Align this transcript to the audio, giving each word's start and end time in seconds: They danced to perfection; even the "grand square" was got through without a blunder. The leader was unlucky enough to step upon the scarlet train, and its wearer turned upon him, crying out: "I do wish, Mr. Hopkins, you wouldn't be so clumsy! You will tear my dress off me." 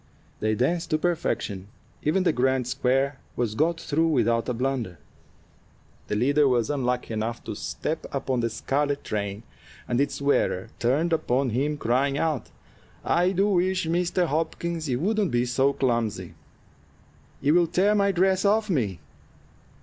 They 0.39 0.55
danced 0.55 0.89
to 0.89 0.97
perfection; 0.97 1.67
even 2.01 2.23
the 2.23 2.33
"grand 2.33 2.65
square" 2.65 3.19
was 3.35 3.53
got 3.53 3.79
through 3.79 4.07
without 4.07 4.49
a 4.49 4.53
blunder. 4.55 4.97
The 6.07 6.15
leader 6.15 6.47
was 6.47 6.71
unlucky 6.71 7.13
enough 7.13 7.43
to 7.43 7.53
step 7.55 8.07
upon 8.11 8.39
the 8.39 8.49
scarlet 8.49 9.03
train, 9.03 9.43
and 9.87 10.01
its 10.01 10.19
wearer 10.19 10.69
turned 10.79 11.13
upon 11.13 11.51
him, 11.51 11.77
crying 11.77 12.17
out: 12.17 12.49
"I 13.05 13.31
do 13.31 13.49
wish, 13.49 13.85
Mr. 13.85 14.25
Hopkins, 14.25 14.89
you 14.89 14.99
wouldn't 14.99 15.29
be 15.29 15.45
so 15.45 15.71
clumsy! 15.73 16.33
You 17.39 17.53
will 17.53 17.67
tear 17.67 17.93
my 17.93 18.11
dress 18.11 18.43
off 18.43 18.71
me." 18.71 18.97